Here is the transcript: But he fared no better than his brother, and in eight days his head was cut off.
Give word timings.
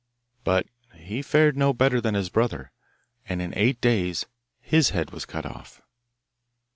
But 0.43 0.65
he 0.95 1.21
fared 1.21 1.55
no 1.55 1.73
better 1.73 2.01
than 2.01 2.15
his 2.15 2.31
brother, 2.31 2.71
and 3.29 3.39
in 3.39 3.53
eight 3.55 3.79
days 3.81 4.25
his 4.59 4.89
head 4.89 5.11
was 5.11 5.27
cut 5.27 5.45
off. 5.45 5.79